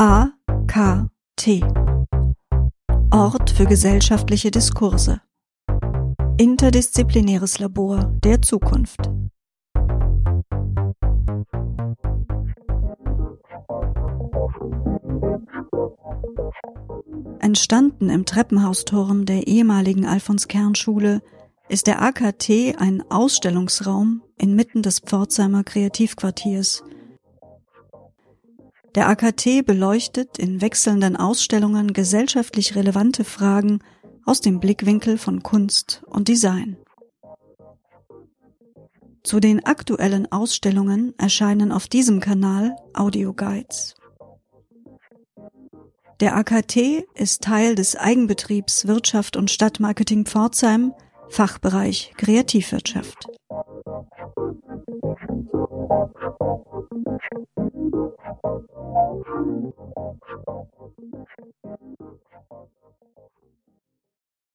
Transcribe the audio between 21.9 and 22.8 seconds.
AKT